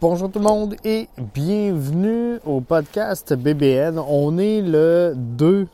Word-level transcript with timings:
Bonjour 0.00 0.30
tout 0.30 0.38
le 0.38 0.46
monde 0.46 0.76
et 0.82 1.10
bienvenue 1.34 2.38
au 2.46 2.62
podcast 2.62 3.34
BBN. 3.34 3.98
On 3.98 4.38
est 4.38 4.62
le 4.62 5.12
2 5.14 5.68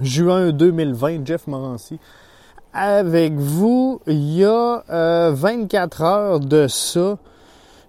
juin 0.00 0.52
2020, 0.52 1.26
Jeff 1.26 1.48
Morancy. 1.48 1.98
Avec 2.72 3.32
vous, 3.32 4.00
il 4.06 4.36
y 4.36 4.44
a 4.44 4.84
24 5.32 6.00
euh, 6.00 6.04
heures 6.04 6.38
de 6.38 6.68
ça, 6.68 7.18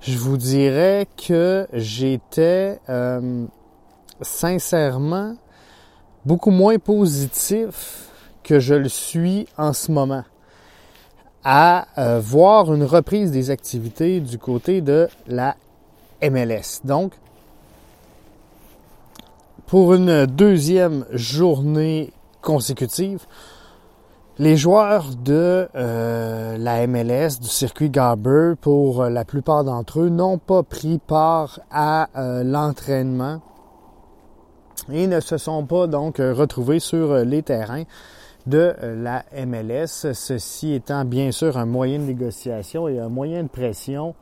je 0.02 0.17
vous 0.17 0.38
dirais 0.38 1.07
que 1.16 1.68
j'étais 1.73 2.79
euh, 2.89 3.45
sincèrement 4.21 5.36
beaucoup 6.25 6.50
moins 6.50 6.79
positif 6.79 8.09
que 8.43 8.59
je 8.59 8.73
le 8.73 8.89
suis 8.89 9.48
en 9.59 9.73
ce 9.73 9.91
moment 9.91 10.23
à 11.44 11.88
euh, 11.98 12.20
voir 12.20 12.74
une 12.74 12.84
reprise 12.84 13.32
des 13.32 13.50
activités 13.50 14.20
du 14.20 14.38
côté 14.38 14.82
de 14.82 15.07
la 15.28 15.56
MLS. 16.21 16.82
Donc, 16.84 17.14
pour 19.65 19.93
une 19.93 20.25
deuxième 20.25 21.06
journée 21.12 22.12
consécutive, 22.42 23.25
les 24.38 24.57
joueurs 24.57 25.15
de 25.15 25.68
euh, 25.75 26.57
la 26.57 26.86
MLS, 26.88 27.39
du 27.39 27.48
circuit 27.48 27.89
Garber, 27.89 28.54
pour 28.60 29.06
la 29.06 29.26
plupart 29.26 29.64
d'entre 29.64 30.01
eux, 30.01 30.10
n'ont 30.10 30.37
pas 30.37 30.64
pris 30.64 31.00
part 31.00 31.60
à 31.71 32.09
euh, 32.17 32.44
l'entraînement 32.44 33.42
et 34.92 35.08
ne 35.08 35.20
se 35.20 35.38
sont 35.38 35.66
pas 35.66 35.88
donc 35.88 36.17
retrouvés 36.17 36.80
sur 36.80 37.14
les 37.17 37.44
terrains 37.44 37.84
de 38.47 38.75
euh, 38.81 38.95
la 39.02 39.23
MLS, 39.45 40.13
ceci 40.13 40.73
étant 40.73 41.05
bien 41.05 41.31
sûr 41.31 41.58
un 41.58 41.66
moyen 41.66 42.00
de 42.00 42.05
négociation 42.05 42.88
et 42.88 43.00
un 43.00 43.09
moyen 43.09 43.44
de 43.44 43.47
pression 43.47 44.16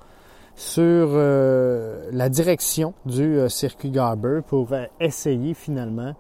sur 0.56 0.76
euh, 0.84 2.10
la 2.12 2.28
direction 2.30 2.94
du 3.06 3.38
euh, 3.38 3.50
circuit 3.50 3.92
Garber 3.92 4.42
pour 4.46 4.70
essayer 5.00 5.54
finalement 5.54 6.14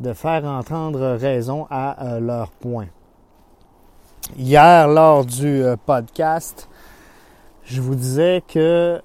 de 0.00 0.12
faire 0.12 0.44
entendre 0.44 1.16
raison 1.16 1.66
à 1.70 2.18
leur 2.20 2.50
point. 2.50 2.86
Hier, 4.36 4.88
lors 4.88 5.24
du 5.24 5.62
podcast, 5.86 6.68
je 7.64 7.80
vous 7.80 7.94
disais 7.94 8.42
que 8.48 9.00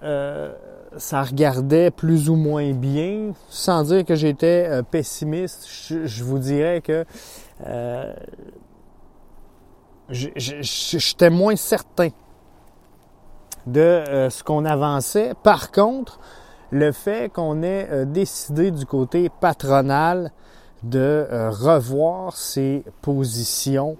ça 0.97 1.21
regardait 1.21 1.91
plus 1.91 2.29
ou 2.29 2.35
moins 2.35 2.71
bien, 2.71 3.33
sans 3.49 3.83
dire 3.83 4.05
que 4.05 4.15
j'étais 4.15 4.81
pessimiste. 4.89 5.67
je, 5.69 6.23
vous 6.23 6.39
dirais 6.39 6.81
que 6.81 7.05
euh, 7.65 8.13
j'étais 10.09 11.29
moins 11.29 11.55
certain 11.55 12.09
de 13.65 13.79
euh, 13.79 14.29
ce 14.29 14.43
qu'on 14.43 14.65
avançait. 14.65 15.33
Par 15.43 15.71
contre, 15.71 16.19
le 16.71 16.91
fait 16.91 17.31
qu'on 17.31 17.63
ait 17.63 17.87
euh, 17.89 18.05
décidé 18.05 18.71
du 18.71 18.85
côté 18.85 19.29
patronal 19.29 20.31
de 20.83 21.27
revoir 21.49 22.37
ses 22.37 22.83
positions 23.01 23.97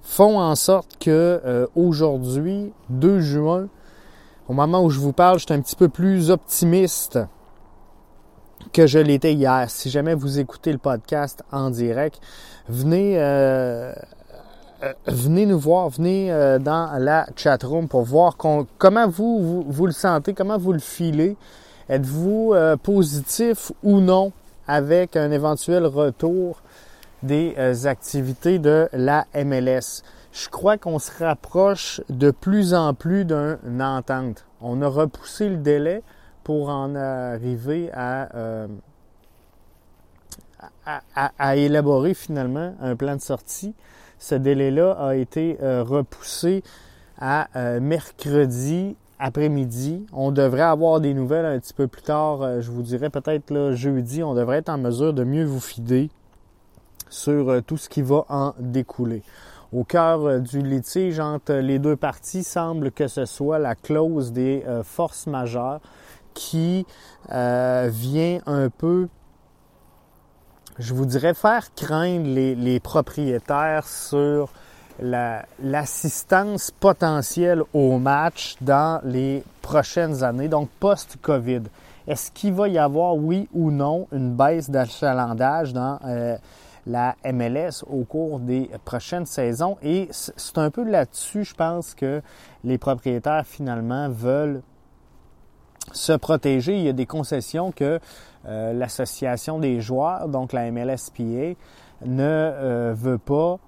font 0.00 0.40
en 0.40 0.54
sorte 0.54 0.96
que 0.98 1.68
aujourd'hui, 1.76 2.72
2 2.88 3.20
juin, 3.20 3.68
au 4.48 4.54
moment 4.54 4.82
où 4.82 4.88
je 4.88 4.98
vous 4.98 5.12
parle, 5.12 5.38
je 5.38 5.44
suis 5.44 5.54
un 5.54 5.60
petit 5.60 5.76
peu 5.76 5.90
plus 5.90 6.30
optimiste 6.30 7.18
que 8.72 8.86
je 8.86 8.98
l'étais 8.98 9.34
hier. 9.34 9.68
Si 9.68 9.90
jamais 9.90 10.14
vous 10.14 10.38
écoutez 10.38 10.72
le 10.72 10.78
podcast 10.78 11.42
en 11.52 11.70
direct, 11.70 12.20
venez, 12.68 13.14
euh, 13.18 13.92
euh, 14.82 14.92
venez 15.06 15.46
nous 15.46 15.58
voir, 15.58 15.90
venez 15.90 16.32
euh, 16.32 16.58
dans 16.58 16.90
la 16.98 17.26
chat 17.36 17.62
room 17.62 17.88
pour 17.88 18.02
voir 18.02 18.36
comment 18.36 19.08
vous, 19.08 19.64
vous, 19.66 19.86
le 19.86 19.92
sentez, 19.92 20.34
comment 20.34 20.58
vous 20.58 20.72
le 20.72 20.78
filez. 20.78 21.36
Êtes-vous 21.88 22.54
positif 22.82 23.72
ou 23.82 24.00
non 24.00 24.32
avec 24.66 25.16
un 25.16 25.30
éventuel 25.30 25.84
retour 25.84 26.62
des 27.22 27.54
activités 27.86 28.58
de 28.58 28.88
la 28.92 29.26
MLS? 29.34 30.02
Je 30.32 30.48
crois 30.48 30.78
qu'on 30.78 30.98
se 30.98 31.10
rapproche 31.22 32.00
de 32.08 32.30
plus 32.30 32.72
en 32.72 32.94
plus 32.94 33.26
d'une 33.26 33.82
entente. 33.82 34.46
On 34.62 34.80
a 34.80 34.88
repoussé 34.88 35.50
le 35.50 35.56
délai 35.56 36.02
pour 36.44 36.68
en 36.68 36.94
arriver 36.94 37.90
à, 37.92 38.28
à, 41.38 41.56
élaborer 41.56 42.14
finalement 42.14 42.74
un 42.80 42.96
plan 42.96 43.16
de 43.16 43.20
sortie. 43.20 43.74
Ce 44.18 44.34
délai-là 44.34 44.92
a 44.92 45.14
été 45.16 45.58
euh, 45.62 45.82
repoussé 45.82 46.62
à 47.18 47.48
euh, 47.56 47.80
mercredi 47.80 48.96
après-midi. 49.18 50.06
On 50.12 50.30
devrait 50.30 50.62
avoir 50.62 51.00
des 51.00 51.14
nouvelles 51.14 51.46
un 51.46 51.58
petit 51.58 51.74
peu 51.74 51.86
plus 51.86 52.02
tard, 52.02 52.42
euh, 52.42 52.60
je 52.60 52.70
vous 52.70 52.82
dirais 52.82 53.10
peut-être 53.10 53.72
jeudi. 53.72 54.22
On 54.22 54.34
devrait 54.34 54.58
être 54.58 54.68
en 54.68 54.78
mesure 54.78 55.12
de 55.12 55.24
mieux 55.24 55.44
vous 55.44 55.60
fider 55.60 56.10
sur 57.08 57.62
tout 57.66 57.76
ce 57.76 57.88
qui 57.88 58.00
va 58.00 58.24
en 58.28 58.54
découler. 58.58 59.22
Au 59.72 59.84
cœur 59.84 60.40
du 60.40 60.60
litige 60.60 61.20
entre 61.20 61.54
les 61.54 61.78
deux 61.78 61.96
parties 61.96 62.42
semble 62.42 62.90
que 62.90 63.06
ce 63.06 63.24
soit 63.26 63.58
la 63.58 63.74
clause 63.74 64.32
des 64.32 64.64
forces 64.82 65.26
majeures 65.26 65.80
qui 66.34 66.86
vient 67.22 68.40
un 68.46 68.68
peu 68.68 69.08
je 70.78 70.94
vous 70.94 71.06
dirais 71.06 71.34
faire 71.34 71.74
craindre 71.74 72.26
les, 72.26 72.80
propriétaires 72.80 73.86
sur 73.86 74.50
l'assistance 75.00 76.70
potentielle 76.70 77.62
au 77.72 77.98
match 77.98 78.56
dans 78.60 79.00
les 79.04 79.42
prochaines 79.60 80.22
années, 80.22 80.48
donc 80.48 80.68
post-COVID. 80.80 81.62
Est-ce 82.06 82.30
qu'il 82.32 82.54
va 82.54 82.68
y 82.68 82.78
avoir, 82.78 83.16
oui 83.16 83.48
ou 83.52 83.70
non, 83.70 84.08
une 84.12 84.34
baisse 84.34 84.70
d'achalandage 84.70 85.72
dans 85.72 85.98
euh, 86.04 86.36
la 86.86 87.14
MLS 87.32 87.84
au 87.88 88.04
cours 88.04 88.40
des 88.40 88.68
prochaines 88.84 89.26
saisons? 89.26 89.76
Et 89.82 90.08
c'est 90.10 90.58
un 90.58 90.70
peu 90.70 90.82
là-dessus, 90.82 91.44
je 91.44 91.54
pense, 91.54 91.94
que 91.94 92.20
les 92.64 92.76
propriétaires 92.76 93.46
finalement 93.46 94.08
veulent 94.08 94.62
se 95.92 96.12
protéger. 96.12 96.76
Il 96.76 96.84
y 96.84 96.88
a 96.88 96.92
des 96.92 97.06
concessions 97.06 97.72
que 97.72 97.98
euh, 98.46 98.72
l'association 98.72 99.58
des 99.58 99.80
joueurs, 99.80 100.28
donc 100.28 100.52
la 100.52 100.70
MLSPA, 100.70 101.54
ne 102.04 102.20
euh, 102.20 102.94
veut 102.96 103.18
pas 103.18 103.58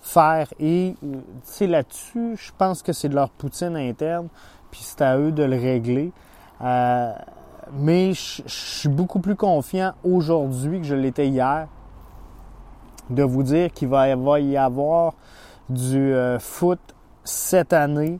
faire. 0.00 0.52
Et 0.58 0.94
c'est 1.42 1.66
là-dessus, 1.66 2.36
je 2.36 2.52
pense 2.56 2.82
que 2.82 2.92
c'est 2.92 3.08
de 3.08 3.14
leur 3.14 3.30
poutine 3.30 3.76
interne, 3.76 4.28
puis 4.70 4.80
c'est 4.82 5.02
à 5.02 5.18
eux 5.18 5.32
de 5.32 5.42
le 5.42 5.56
régler. 5.56 6.12
Euh, 6.62 7.12
mais 7.72 8.12
je 8.12 8.42
suis 8.46 8.88
beaucoup 8.88 9.20
plus 9.20 9.36
confiant 9.36 9.92
aujourd'hui 10.02 10.80
que 10.80 10.86
je 10.86 10.94
l'étais 10.94 11.28
hier 11.28 11.68
de 13.08 13.22
vous 13.22 13.42
dire 13.42 13.72
qu'il 13.72 13.88
va 13.88 14.08
y 14.08 14.56
avoir 14.56 15.14
du 15.68 16.14
foot 16.38 16.80
cette 17.24 17.72
année 17.72 18.18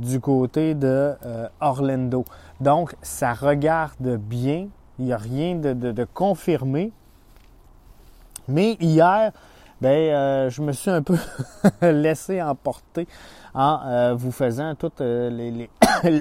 du 0.00 0.18
côté 0.18 0.74
de 0.74 1.14
Orlando. 1.60 2.24
Donc, 2.60 2.94
ça 3.02 3.32
regarde 3.32 4.16
bien. 4.16 4.68
Il 4.98 5.06
n'y 5.06 5.12
a 5.12 5.16
rien 5.16 5.54
de, 5.54 6.06
confirmé. 6.12 6.92
Mais 8.48 8.76
hier, 8.80 9.32
ben, 9.80 9.88
euh, 9.88 10.50
je 10.50 10.60
me 10.60 10.72
suis 10.72 10.90
un 10.90 11.02
peu 11.02 11.16
laissé 11.82 12.42
emporter 12.42 13.08
en 13.54 13.80
euh, 13.86 14.14
vous 14.14 14.30
faisant 14.30 14.74
toutes 14.74 15.00
euh, 15.00 15.30
les, 15.30 15.70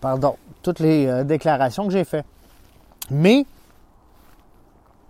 pardon, 0.00 0.36
toutes 0.62 0.80
les 0.80 1.24
déclarations 1.24 1.86
que 1.86 1.92
j'ai 1.92 2.04
faites. 2.04 2.24
Mais, 3.10 3.44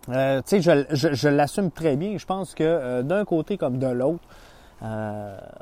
tu 0.06 0.12
sais, 0.46 0.60
je, 0.60 0.84
je 0.90 1.28
l'assume 1.28 1.70
très 1.70 1.96
bien. 1.96 2.18
Je 2.18 2.26
pense 2.26 2.54
que 2.54 3.02
d'un 3.02 3.24
côté 3.24 3.56
comme 3.56 3.78
de 3.78 3.86
l'autre, 3.86 4.24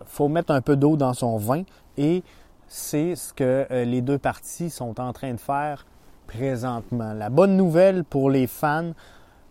faut 0.06 0.28
mettre 0.28 0.52
un 0.52 0.60
peu 0.60 0.76
d'eau 0.76 0.96
dans 0.96 1.14
son 1.14 1.36
vin 1.36 1.62
et 1.96 2.22
c'est 2.68 3.14
ce 3.14 3.32
que 3.32 3.66
euh, 3.70 3.84
les 3.84 4.00
deux 4.00 4.18
parties 4.18 4.70
sont 4.70 5.00
en 5.00 5.12
train 5.12 5.32
de 5.32 5.40
faire 5.40 5.86
présentement. 6.26 7.12
La 7.12 7.30
bonne 7.30 7.56
nouvelle 7.56 8.04
pour 8.04 8.30
les 8.30 8.46
fans 8.46 8.92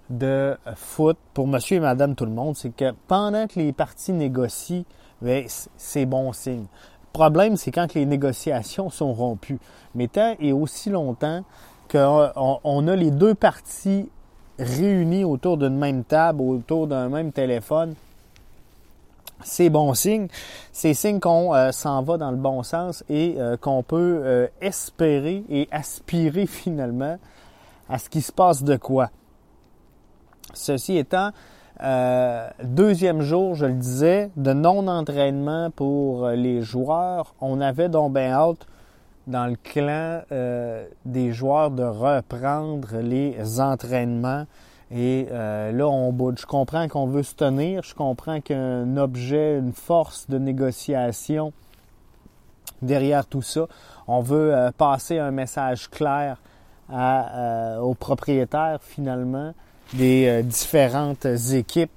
de 0.10 0.25
euh, 0.25 0.57
foot, 0.75 1.18
pour 1.33 1.48
monsieur 1.48 1.77
et 1.77 1.80
madame 1.80 2.15
tout 2.15 2.25
le 2.25 2.31
monde, 2.31 2.56
c'est 2.56 2.75
que 2.75 2.92
pendant 3.07 3.48
que 3.48 3.60
les 3.60 3.71
parties 3.71 4.13
négocient, 4.13 4.83
ben, 5.21 5.45
c'est 5.77 6.06
bon 6.06 6.33
signe. 6.33 6.65
Le 6.65 7.13
problème, 7.13 7.56
c'est 7.56 7.71
quand 7.71 7.94
les 7.94 8.06
négociations 8.06 8.89
sont 8.89 9.13
rompues. 9.13 9.60
Mais 9.95 10.07
tant 10.07 10.36
et 10.39 10.51
aussi 10.51 10.89
longtemps 10.89 11.44
qu'on 11.89 12.88
a 12.88 12.95
les 12.95 13.12
deux 13.12 13.36
parties 13.36 14.10
réunies 14.57 15.24
autour 15.24 15.57
d'une 15.57 15.77
même 15.77 16.04
table, 16.04 16.42
autour 16.42 16.88
d'un 16.88 17.10
même 17.10 17.31
téléphone, 17.31 17.94
c'est 19.44 19.69
bon 19.69 19.94
signe. 19.94 20.28
C'est 20.72 20.94
signe 20.94 21.19
qu'on 21.19 21.54
euh, 21.54 21.72
s'en 21.72 22.01
va 22.01 22.18
dans 22.18 22.31
le 22.31 22.38
bon 22.38 22.63
sens 22.63 23.04
et 23.10 23.36
euh, 23.38 23.57
qu'on 23.57 23.84
peut 23.84 24.22
euh, 24.24 24.48
espérer 24.62 25.44
et 25.50 25.68
aspirer 25.72 26.45
finalement 26.48 27.18
à 27.90 28.00
ce 28.00 28.10
qui 28.10 28.22
se 28.22 28.31
passe 28.31 28.63
de 28.63 28.75
quoi. 28.78 29.10
Ceci 30.54 30.98
étant, 30.98 31.31
deuxième 32.63 33.22
jour, 33.22 33.56
je 33.56 33.66
le 33.66 33.74
disais, 33.74 34.30
de 34.38 34.54
non-entraînement 34.54 35.72
pour 35.72 36.28
les 36.30 36.62
joueurs. 36.62 37.34
On 37.42 37.60
avait 37.60 37.89
donc 37.89 38.13
bien 38.13 38.31
hâte 38.34 38.68
dans 39.25 39.48
le 39.48 39.56
clan 39.56 40.22
des 41.06 41.34
joueurs 41.34 41.72
de 41.72 41.84
reprendre 41.84 42.98
les 43.00 43.60
entraînements. 43.60 44.46
Et 44.94 45.28
euh, 45.31 45.72
là, 45.72 45.88
on. 45.88 46.13
Je 46.36 46.45
comprends 46.45 46.88
qu'on 46.88 47.07
veut 47.07 47.24
se 47.24 47.36
tenir. 47.36 47.84
Je 47.84 47.95
comprends 47.95 48.42
qu'un 48.42 48.95
objet, 48.98 49.57
une 49.57 49.74
force 49.74 50.30
de 50.30 50.38
négociation 50.38 51.51
derrière 52.81 53.25
tout 53.25 53.42
ça. 53.42 53.68
On 54.07 54.22
veut 54.22 54.54
euh, 54.54 54.72
passer 54.72 55.18
un 55.18 55.31
message 55.31 55.90
clair 55.90 56.38
à, 56.92 57.81
aux 57.81 57.95
propriétaires, 57.95 58.80
finalement, 58.81 59.54
des 59.94 60.44
différentes 60.44 61.25
équipes 61.25 61.92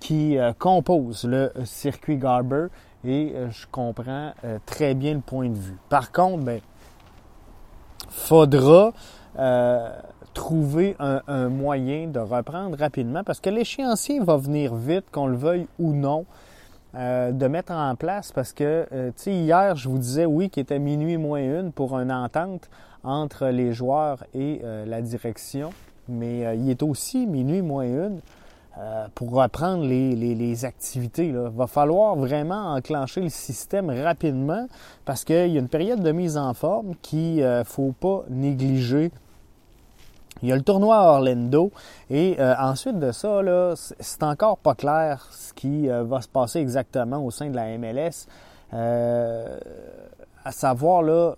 qui 0.00 0.36
composent 0.58 1.24
le 1.24 1.52
circuit 1.64 2.16
Garber 2.16 2.66
et 3.04 3.32
euh, 3.34 3.50
je 3.50 3.66
comprends 3.70 4.32
euh, 4.44 4.58
très 4.64 4.94
bien 4.94 5.14
le 5.14 5.20
point 5.20 5.48
de 5.48 5.58
vue. 5.58 5.76
Par 5.88 6.12
contre, 6.12 6.44
ben, 6.44 6.60
faudra 8.08 8.92
euh, 9.38 9.90
trouver 10.34 10.96
un, 10.98 11.48
moyen 11.48 12.08
de 12.08 12.18
reprendre 12.18 12.78
rapidement 12.78 13.24
parce 13.24 13.40
que 13.40 13.50
l'échéancier 13.50 14.20
va 14.20 14.36
venir 14.36 14.74
vite, 14.74 15.04
qu'on 15.10 15.26
le 15.26 15.36
veuille 15.36 15.66
ou 15.78 15.92
non. 15.92 16.24
de 16.94 17.46
mettre 17.46 17.72
en 17.72 17.94
place 17.96 18.32
parce 18.32 18.52
que, 18.52 18.86
tu 18.90 19.12
sais, 19.16 19.32
hier, 19.32 19.76
je 19.76 19.88
vous 19.88 19.98
disais, 19.98 20.26
oui, 20.26 20.50
qu'il 20.50 20.62
était 20.62 20.78
minuit 20.78 21.16
moins 21.16 21.40
une 21.40 21.72
pour 21.72 21.98
une 21.98 22.12
entente 22.12 22.68
entre 23.04 23.46
les 23.46 23.72
joueurs 23.72 24.24
et 24.34 24.60
la 24.86 25.00
direction, 25.00 25.70
mais 26.08 26.56
il 26.56 26.70
est 26.70 26.82
aussi 26.82 27.26
minuit 27.26 27.62
moins 27.62 27.84
une 27.84 28.20
euh, 28.78 29.06
pour 29.14 29.32
reprendre 29.32 29.84
les, 29.84 30.64
activités. 30.64 31.26
Il 31.26 31.36
va 31.36 31.66
falloir 31.66 32.16
vraiment 32.16 32.72
enclencher 32.74 33.20
le 33.20 33.28
système 33.28 33.90
rapidement 33.90 34.66
parce 35.04 35.24
qu'il 35.24 35.48
y 35.48 35.56
a 35.56 35.60
une 35.60 35.68
période 35.68 36.00
de 36.00 36.10
mise 36.10 36.38
en 36.38 36.54
forme 36.54 36.94
qu'il 37.02 37.36
ne 37.36 37.42
euh, 37.42 37.64
faut 37.64 37.92
pas 37.92 38.24
négliger. 38.30 39.10
Il 40.42 40.48
y 40.48 40.52
a 40.52 40.56
le 40.56 40.62
tournoi 40.62 40.96
Orlando 40.96 41.70
et 42.10 42.36
euh, 42.38 42.54
ensuite 42.58 42.98
de 42.98 43.12
ça, 43.12 43.40
c'est 43.76 44.22
encore 44.22 44.58
pas 44.58 44.74
clair 44.74 45.26
ce 45.30 45.52
qui 45.52 45.88
va 45.88 46.20
se 46.20 46.28
passer 46.28 46.58
exactement 46.58 47.24
au 47.24 47.30
sein 47.30 47.48
de 47.50 47.56
la 47.56 47.78
MLS. 47.78 48.26
à 50.44 50.50
savoir 50.50 51.02
là, 51.02 51.34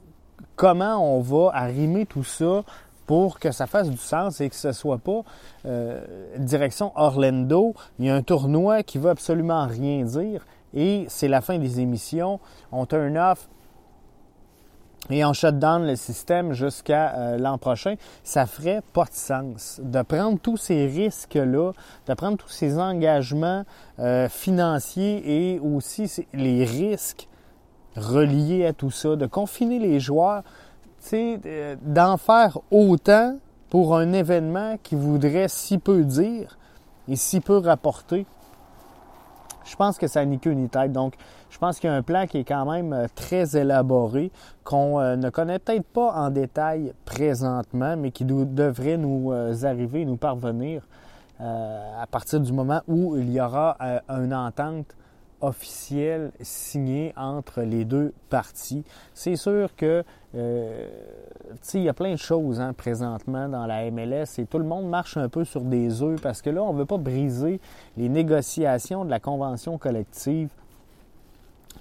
comment 0.57 1.17
on 1.17 1.21
va 1.21 1.51
arrimer 1.53 2.07
tout 2.07 2.25
ça 2.25 2.63
pour 3.07 3.39
que 3.39 3.51
ça 3.51 3.67
fasse 3.67 3.91
du 3.91 3.97
sens 3.97 4.41
et 4.41 4.49
que 4.49 4.57
ce 4.57 4.73
soit 4.73 4.99
pas 4.99 5.23
euh, 5.67 6.01
direction 6.39 6.93
Orlando. 6.97 7.75
Il 7.99 8.07
y 8.07 8.11
a 8.11 8.15
un 8.15 8.23
tournoi 8.23 8.83
qui 8.83 8.99
veut 8.99 9.11
absolument 9.11 9.67
rien 9.67 10.05
dire 10.05 10.45
et 10.73 11.05
c'est 11.09 11.29
la 11.29 11.41
fin 11.41 11.59
des 11.59 11.81
émissions. 11.81 12.41
On 12.73 12.87
turn 12.87 13.17
off 13.19 13.49
et 15.11 15.25
on 15.25 15.33
shut 15.33 15.59
down 15.59 15.87
le 15.87 15.97
système 15.97 16.53
jusqu'à 16.53 17.15
euh, 17.15 17.39
l'an 17.39 17.59
prochain. 17.59 17.97
Ça 18.23 18.47
ferait 18.47 18.83
pas 18.93 19.05
de 19.05 19.13
sens 19.13 19.81
de 19.83 20.03
prendre 20.03 20.39
tous 20.39 20.57
ces 20.57 20.87
risques-là, 20.87 21.73
de 22.07 22.15
prendre 22.15 22.37
tous 22.37 22.49
ces 22.49 22.79
engagements 22.79 23.65
euh, 23.99 24.29
financiers 24.29 25.55
et 25.55 25.61
aussi 25.61 26.11
les 26.33 26.65
risques 26.65 27.29
reliés 27.97 28.67
à 28.67 28.73
tout 28.73 28.91
ça, 28.91 29.17
de 29.17 29.27
confiner 29.27 29.79
les 29.79 30.01
joueurs 30.01 30.43
d'en 31.83 32.17
faire 32.17 32.59
autant 32.71 33.37
pour 33.69 33.97
un 33.97 34.13
événement 34.13 34.79
qui 34.83 34.95
voudrait 34.95 35.49
si 35.49 35.77
peu 35.79 36.03
dire 36.03 36.57
et 37.09 37.17
si 37.17 37.41
peu 37.41 37.59
rapporter, 37.59 38.25
je 39.65 39.77
pense 39.77 39.99
que 39.99 40.07
ça 40.07 40.25
n'est 40.25 40.39
qu'une 40.39 40.69
tête. 40.69 40.93
Donc, 40.93 41.15
je 41.51 41.59
pense 41.59 41.79
qu'il 41.79 41.89
y 41.89 41.93
a 41.93 41.97
un 41.97 42.03
plan 42.03 42.27
qui 42.27 42.39
est 42.39 42.45
quand 42.45 42.71
même 42.71 42.93
euh, 42.93 43.07
très 43.15 43.57
élaboré, 43.57 44.31
qu'on 44.65 45.01
euh, 45.01 45.17
ne 45.17 45.31
connaît 45.31 45.59
peut-être 45.59 45.87
pas 45.87 46.13
en 46.13 46.31
détail 46.31 46.93
présentement, 47.05 47.97
mais 47.97 48.11
qui 48.11 48.25
devrait 48.25 48.97
nous 48.97 49.33
euh, 49.33 49.55
arriver, 49.65 50.05
nous 50.05 50.17
parvenir 50.17 50.83
à 51.41 52.07
partir 52.07 52.39
du 52.39 52.53
moment 52.53 52.81
où 52.87 53.17
il 53.17 53.31
y 53.33 53.41
aura 53.41 53.77
une 54.09 54.33
entente 54.33 54.87
officiel 55.45 56.33
signé 56.41 57.13
entre 57.17 57.63
les 57.63 57.85
deux 57.85 58.13
parties. 58.31 58.85
C'est 59.13 59.37
sûr 59.37 59.75
que 59.77 60.05
euh, 60.35 60.89
il 61.75 61.83
y 61.83 61.89
a 61.89 61.95
plein 61.95 62.13
de 62.13 62.19
choses 62.19 62.61
hein, 62.61 62.73
présentement 62.73 63.49
dans 63.49 63.67
la 63.67 63.91
MLS 63.91 64.39
et 64.39 64.47
tout 64.47 64.59
le 64.59 64.65
monde 64.65 64.89
marche 64.89 65.17
un 65.17 65.29
peu 65.29 65.45
sur 65.45 65.61
des 65.61 66.03
œufs 66.03 66.21
parce 66.21 66.43
que 66.43 66.51
là, 66.51 66.63
on 66.63 66.73
ne 66.73 66.79
veut 66.79 66.87
pas 66.87 66.99
briser 66.99 67.61
les 67.97 68.09
négociations 68.09 69.05
de 69.05 69.11
la 69.11 69.21
convention 69.21 69.79
collective 69.79 70.49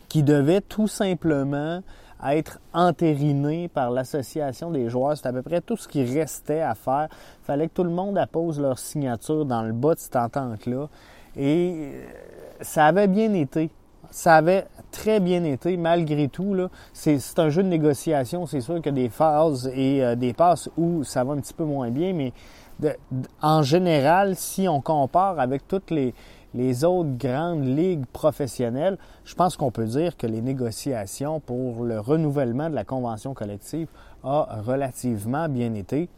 qui 0.10 0.22
devait 0.22 0.62
tout 0.62 0.88
simplement 0.88 1.82
être 2.24 2.60
entériné 2.74 3.68
par 3.68 3.92
l'association 3.92 4.72
des 4.72 4.90
joueurs. 4.90 5.18
C'est 5.18 5.28
à 5.28 5.34
peu 5.34 5.42
près 5.42 5.62
tout 5.62 5.76
ce 5.76 5.88
qui 5.88 6.04
restait 6.04 6.62
à 6.62 6.76
faire. 6.76 7.10
Fallait 7.44 7.68
que 7.68 7.74
tout 7.74 7.84
le 7.84 7.90
monde 7.90 8.18
appose 8.18 8.60
leur 8.60 8.80
signature 8.80 9.46
dans 9.46 9.64
le 9.64 9.74
bas 9.74 9.96
de 9.96 10.00
cette 10.00 10.16
entente-là. 10.16 10.88
Et 11.36 11.92
ça 12.64 12.88
avait 12.88 13.08
bien 13.08 13.34
été. 13.34 13.70
Ça 14.10 14.36
avait 14.36 14.68
très 14.92 15.20
bien 15.20 15.44
été, 15.44 15.76
malgré 15.78 16.28
tout. 16.28 16.56
C'est, 16.94 17.20
un 17.38 17.50
jeu 17.50 17.64
de 17.64 17.68
négociation. 17.68 18.46
C'est 18.46 18.62
sûr 18.62 18.76
qu'il 18.76 18.86
y 18.86 18.90
a 18.90 18.92
des 18.92 19.10
phases 19.10 19.72
et 19.74 20.04
euh, 20.04 20.16
des 20.16 20.34
passes 20.34 20.70
où 20.78 21.04
ça 21.04 21.24
va 21.24 21.34
un 21.34 21.38
petit 21.38 21.54
peu 21.54 21.64
moins 21.64 21.90
bien, 21.90 22.14
mais 22.14 22.34
en 23.42 23.64
général, 23.64 24.36
si 24.36 24.68
on 24.68 24.82
compare 24.82 25.40
avec 25.40 25.68
toutes 25.68 25.92
les, 25.92 26.14
les 26.54 26.84
autres 26.84 27.18
grandes 27.18 27.66
ligues 27.66 28.06
professionnelles, 28.08 28.98
je 29.26 29.36
pense 29.36 29.58
qu'on 29.58 29.72
peut 29.72 29.86
dire 29.86 30.18
que 30.18 30.28
les 30.28 30.42
négociations 30.42 31.40
pour 31.40 31.84
le 31.84 32.00
renouvellement 32.00 32.70
de 32.70 32.76
la 32.76 32.84
convention 32.84 33.34
collective 33.34 33.88
a 34.24 34.62
relativement 34.66 35.50
bien 35.50 35.74
été. 35.74 36.10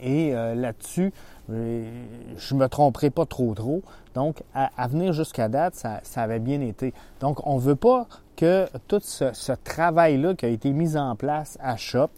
Et 0.00 0.34
euh, 0.34 0.54
là-dessus, 0.54 1.12
euh, 1.50 1.84
je 2.36 2.54
me 2.54 2.68
tromperai 2.68 3.10
pas 3.10 3.26
trop 3.26 3.54
trop. 3.54 3.82
Donc, 4.14 4.42
à, 4.54 4.86
venir 4.88 5.12
jusqu'à 5.12 5.48
date, 5.48 5.74
ça, 5.74 6.00
avait 6.16 6.38
bien 6.38 6.60
été. 6.60 6.92
Donc, 7.20 7.46
on 7.46 7.56
ne 7.56 7.60
veut 7.60 7.76
pas 7.76 8.06
que 8.36 8.66
tout 8.88 9.00
ce, 9.02 9.52
travail-là 9.64 10.34
qui 10.34 10.46
a 10.46 10.48
été 10.48 10.72
mis 10.72 10.96
en 10.96 11.16
place 11.16 11.58
à 11.60 11.76
Shop, 11.76 12.10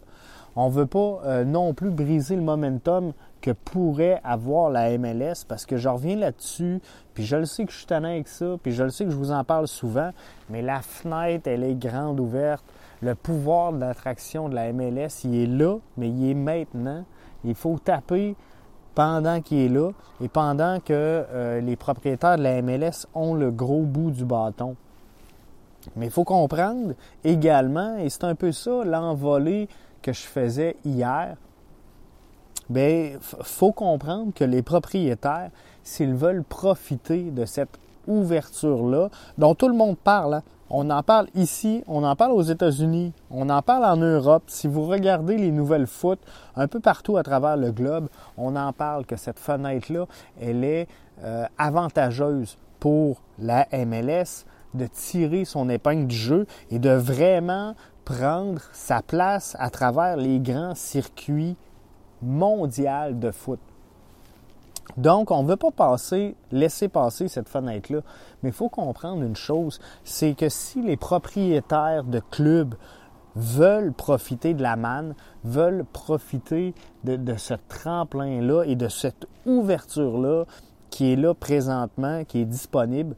on 0.57 0.69
ne 0.69 0.73
veut 0.73 0.87
pas 0.87 1.21
euh, 1.25 1.45
non 1.45 1.75
plus 1.75 1.91
briser 1.91 2.37
le 2.37 2.43
momentum 2.43 3.13
que 3.41 3.51
pourrait 3.51 4.21
avoir 4.25 4.71
la 4.71 4.97
MLS 4.97 5.45
parce 5.47 5.67
que 5.67 5.77
je 5.77 5.89
reviens 5.89 6.17
là-dessus, 6.17 6.81
puis 7.13 7.25
je 7.25 7.37
le 7.37 7.45
sais 7.45 7.65
que 7.65 7.73
je 7.73 7.79
suis 7.79 7.87
tannant 7.87 8.09
avec 8.09 8.29
ça, 8.29 8.57
puis 8.63 8.73
je 8.73 8.83
le 8.85 8.91
sais 8.91 9.05
que 9.05 9.11
je 9.11 9.17
vous 9.17 9.33
en 9.33 9.45
parle 9.45 9.69
souvent, 9.69 10.13
mais 10.49 10.63
la 10.63 10.81
fenêtre, 10.81 11.49
elle 11.49 11.65
est 11.65 11.75
grande 11.75 12.21
ouverte. 12.21 12.65
Le 13.03 13.15
pouvoir 13.15 13.73
d'attraction 13.73 14.49
de 14.49 14.55
la 14.55 14.73
MLS, 14.73 15.25
il 15.25 15.35
est 15.35 15.47
là, 15.47 15.77
mais 15.97 16.09
il 16.09 16.31
est 16.31 16.35
maintenant. 16.35 17.05
Il 17.45 17.55
faut 17.55 17.79
taper 17.79 18.37
pendant 18.95 19.41
qu'il 19.41 19.59
est 19.59 19.69
là 19.69 19.91
et 20.23 20.29
pendant 20.29 20.79
que 20.81 20.93
euh, 20.93 21.61
les 21.61 21.77
propriétaires 21.77 22.39
de 22.39 22.43
la 22.43 22.63
MLS 22.63 23.07
ont 23.15 23.35
le 23.35 23.51
gros 23.51 23.83
bout 23.83 24.11
du 24.11 24.25
bâton. 24.25 24.77
Mais 25.97 26.07
il 26.07 26.13
faut 26.13 26.25
comprendre 26.25 26.95
également, 27.25 27.97
et 27.99 28.09
c'est 28.09 28.25
un 28.25 28.35
peu 28.35 28.53
ça 28.53 28.85
l'envolée 28.85 29.69
que 30.01 30.13
je 30.13 30.23
faisais 30.23 30.77
hier, 30.85 31.37
bien, 32.71 33.17
faut 33.21 33.73
comprendre 33.73 34.33
que 34.35 34.45
les 34.45 34.63
propriétaires, 34.63 35.51
s'ils 35.83 36.15
veulent 36.15 36.45
profiter 36.45 37.31
de 37.31 37.45
cette 37.45 37.79
ouverture-là, 38.07 39.11
dont 39.39 39.55
tout 39.55 39.69
le 39.69 39.75
monde 39.75 39.97
parle, 39.99 40.35
hein, 40.35 40.43
on 40.77 40.91
en 40.91 41.05
parle 41.05 41.29
ici, 41.37 41.85
on 41.87 42.03
en 42.03 42.17
parle 42.17 42.33
aux 42.33 42.43
États-Unis, 42.43 43.13
on 43.31 43.49
en 43.49 43.63
parle 43.63 43.85
en 43.85 43.97
Europe. 43.97 44.43
Si 44.49 44.67
vous 44.67 44.85
regardez 44.87 45.37
les 45.37 45.53
nouvelles 45.53 45.87
foot 45.87 46.19
un 46.57 46.67
peu 46.67 46.81
partout 46.81 47.17
à 47.17 47.23
travers 47.23 47.57
le 47.57 47.71
globe, 47.71 48.09
on 48.37 48.57
en 48.57 48.73
parle 48.73 49.07
que 49.07 49.15
cette 49.15 49.39
fenêtre-là, 49.39 50.07
elle 50.41 50.65
est 50.65 50.89
euh, 51.23 51.47
avantageuse 51.59 52.59
pour 52.81 53.23
la 53.39 53.69
MLS 53.73 54.47
de 54.75 54.89
tirer 54.89 55.45
son 55.45 55.69
épingle 55.69 56.09
du 56.09 56.17
jeu 56.17 56.47
et 56.73 56.81
de 56.81 56.91
vraiment 56.91 57.77
prendre 58.05 58.61
sa 58.73 59.01
place 59.01 59.57
à 59.61 59.71
travers 59.71 60.17
les 60.17 60.41
grands 60.41 60.75
circuits 60.75 61.57
mondiaux 62.21 63.13
de 63.13 63.31
foot. 63.31 63.61
Donc, 64.97 65.31
on 65.31 65.43
ne 65.43 65.49
veut 65.49 65.57
pas 65.57 65.71
passer, 65.71 66.37
laisser 66.53 66.89
passer 66.89 67.29
cette 67.29 67.49
fenêtre-là. 67.49 68.01
Mais 68.43 68.51
il 68.51 68.55
faut 68.55 68.69
comprendre 68.69 69.23
une 69.23 69.37
chose, 69.37 69.81
c'est 70.05 70.35
que 70.35 70.49
si 70.49 70.83
les 70.83 70.97
propriétaires 70.97 72.05
de 72.05 72.21
clubs 72.31 72.75
veulent 73.37 73.93
profiter 73.93 74.55
de 74.55 74.63
la 74.63 74.77
manne, 74.77 75.15
veulent 75.43 75.85
profiter 75.93 76.75
de, 77.05 77.37
ce 77.37 77.55
tremplin-là 77.69 78.65
et 78.65 78.77
de 78.77 78.89
cette 78.89 79.27
ouverture-là 79.47 80.45
qui 80.91 81.13
est 81.13 81.17
là 81.17 81.35
présentement, 81.35 82.25
qui 82.25 82.41
est 82.41 82.45
disponible, 82.45 83.17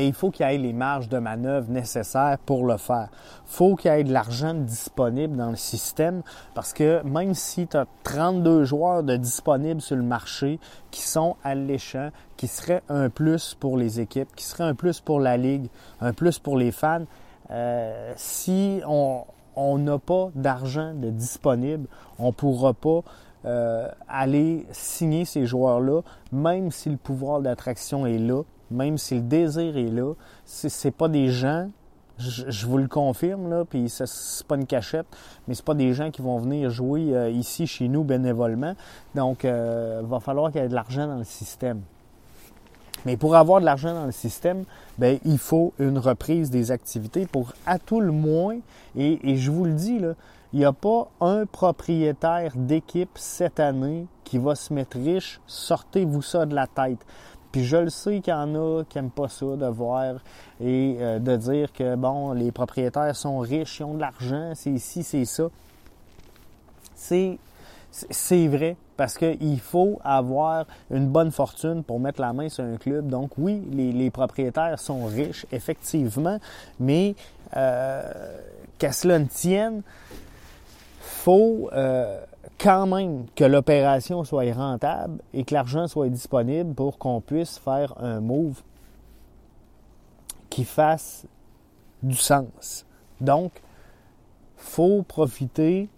il 0.00 0.12
faut 0.12 0.30
qu'il 0.30 0.46
y 0.46 0.54
ait 0.54 0.58
les 0.58 0.72
marges 0.72 1.08
de 1.08 1.18
manœuvre 1.18 1.70
nécessaires 1.70 2.38
pour 2.44 2.66
le 2.66 2.76
faire. 2.76 3.08
Faut 3.46 3.76
qu'il 3.76 3.90
y 3.90 3.94
ait 3.94 4.04
de 4.04 4.12
l'argent 4.12 4.54
disponible 4.54 5.36
dans 5.36 5.50
le 5.50 5.56
système 5.56 6.22
parce 6.54 6.72
que 6.72 7.02
même 7.04 7.34
si 7.34 7.66
tu 7.66 7.76
as 7.76 7.86
32 8.04 8.64
joueurs 8.64 9.02
de 9.02 9.16
disponibles 9.16 9.80
sur 9.80 9.96
le 9.96 10.02
marché 10.02 10.58
qui 10.90 11.02
sont 11.02 11.36
alléchants, 11.44 12.10
qui 12.36 12.48
seraient 12.48 12.82
un 12.88 13.08
plus 13.08 13.54
pour 13.54 13.76
les 13.76 14.00
équipes, 14.00 14.34
qui 14.34 14.44
seraient 14.44 14.64
un 14.64 14.74
plus 14.74 15.00
pour 15.00 15.20
la 15.20 15.36
ligue, 15.36 15.68
un 16.00 16.12
plus 16.12 16.38
pour 16.38 16.56
les 16.56 16.72
fans, 16.72 17.04
euh, 17.50 18.12
si 18.16 18.80
on 18.86 19.78
n'a 19.78 19.98
pas 19.98 20.30
d'argent 20.34 20.94
de 20.94 21.10
disponible, 21.10 21.86
on 22.18 22.28
ne 22.28 22.32
pourra 22.32 22.72
pas 22.72 23.02
euh, 23.44 23.88
aller 24.08 24.66
signer 24.70 25.24
ces 25.24 25.46
joueurs-là, 25.46 26.02
même 26.30 26.70
si 26.70 26.88
le 26.88 26.96
pouvoir 26.96 27.40
d'attraction 27.40 28.06
est 28.06 28.18
là, 28.18 28.42
même 28.72 28.98
si 28.98 29.16
le 29.16 29.20
désir 29.20 29.76
est 29.76 29.90
là, 29.90 30.14
c'est 30.44 30.94
pas 30.94 31.08
des 31.08 31.28
gens, 31.28 31.70
je, 32.18 32.66
vous 32.66 32.78
le 32.78 32.88
confirme, 32.88 33.50
là, 33.50 33.64
puis 33.64 33.88
c'est 33.88 34.46
pas 34.46 34.56
une 34.56 34.66
cachette, 34.66 35.06
mais 35.46 35.54
c'est 35.54 35.64
pas 35.64 35.74
des 35.74 35.92
gens 35.92 36.10
qui 36.10 36.22
vont 36.22 36.38
venir 36.38 36.70
jouer 36.70 37.14
euh, 37.14 37.30
ici 37.30 37.66
chez 37.66 37.88
nous 37.88 38.04
bénévolement. 38.04 38.74
Donc, 39.14 39.44
il 39.44 39.50
euh, 39.52 40.02
va 40.04 40.20
falloir 40.20 40.50
qu'il 40.50 40.60
y 40.60 40.64
ait 40.64 40.68
de 40.68 40.74
l'argent 40.74 41.06
dans 41.06 41.18
le 41.18 41.24
système. 41.24 41.80
Mais 43.04 43.16
pour 43.16 43.34
avoir 43.34 43.60
de 43.60 43.64
l'argent 43.64 43.94
dans 43.94 44.06
le 44.06 44.12
système, 44.12 44.64
ben, 44.98 45.18
il 45.24 45.38
faut 45.38 45.72
une 45.78 45.98
reprise 45.98 46.50
des 46.50 46.70
activités 46.70 47.26
pour 47.26 47.52
à 47.66 47.78
tout 47.78 48.00
le 48.00 48.12
moins, 48.12 48.58
et, 48.96 49.18
et 49.28 49.36
je 49.36 49.50
vous 49.50 49.64
le 49.64 49.72
dis, 49.72 49.98
là, 49.98 50.14
il 50.52 50.58
n'y 50.58 50.64
a 50.66 50.72
pas 50.72 51.08
un 51.20 51.46
propriétaire 51.46 52.52
d'équipe 52.54 53.10
cette 53.14 53.58
année 53.58 54.06
qui 54.22 54.36
va 54.36 54.54
se 54.54 54.72
mettre 54.72 54.98
riche. 54.98 55.40
Sortez-vous 55.46 56.20
ça 56.20 56.44
de 56.44 56.54
la 56.54 56.66
tête. 56.66 56.98
Puis 57.52 57.64
je 57.64 57.76
le 57.76 57.90
sais 57.90 58.20
qu'il 58.20 58.32
y 58.32 58.36
en 58.36 58.54
a 58.54 58.82
qui 58.84 58.96
n'aiment 58.96 59.10
pas 59.10 59.28
ça, 59.28 59.44
de 59.44 59.66
voir 59.66 60.14
et 60.60 60.96
euh, 61.00 61.18
de 61.18 61.36
dire 61.36 61.72
que, 61.72 61.94
bon, 61.96 62.32
les 62.32 62.50
propriétaires 62.50 63.14
sont 63.14 63.38
riches, 63.40 63.80
ils 63.80 63.84
ont 63.84 63.94
de 63.94 64.00
l'argent, 64.00 64.52
c'est 64.54 64.70
ici, 64.70 65.02
c'est 65.02 65.26
ça. 65.26 65.44
C'est, 66.94 67.38
c'est 67.90 68.48
vrai, 68.48 68.76
parce 68.96 69.18
qu'il 69.18 69.60
faut 69.60 70.00
avoir 70.02 70.64
une 70.90 71.08
bonne 71.08 71.30
fortune 71.30 71.84
pour 71.84 72.00
mettre 72.00 72.22
la 72.22 72.32
main 72.32 72.48
sur 72.48 72.64
un 72.64 72.76
club. 72.76 73.08
Donc 73.08 73.32
oui, 73.36 73.62
les, 73.70 74.10
propriétaires 74.10 74.78
sont 74.78 75.04
riches, 75.04 75.44
effectivement, 75.52 76.38
mais 76.80 77.14
euh, 77.56 78.02
qu'à 78.78 78.92
cela 78.92 79.18
ne 79.18 79.26
tienne, 79.26 79.82
faut 81.00 81.68
euh, 81.72 82.18
quand 82.62 82.86
même 82.86 83.26
que 83.34 83.44
l'opération 83.44 84.22
soit 84.22 84.52
rentable 84.52 85.20
et 85.34 85.42
que 85.44 85.52
l'argent 85.52 85.88
soit 85.88 86.08
disponible 86.08 86.74
pour 86.74 86.96
qu'on 86.96 87.20
puisse 87.20 87.58
faire 87.58 87.92
un 87.98 88.20
move 88.20 88.62
qui 90.48 90.64
fasse 90.64 91.26
du 92.04 92.14
sens. 92.14 92.86
Donc, 93.20 93.50
faut 94.56 95.02
profiter 95.02 95.88